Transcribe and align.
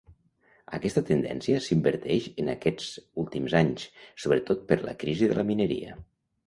Aquesta 0.77 1.03
tendència 1.09 1.59
s'inverteix 1.65 2.31
en 2.45 2.51
aquests 2.55 2.89
últims 3.25 3.57
anys, 3.63 3.87
sobretot 4.25 4.69
per 4.73 4.81
la 4.89 4.99
crisi 5.05 5.31
de 5.35 5.41
la 5.43 5.51
mineria. 5.55 6.03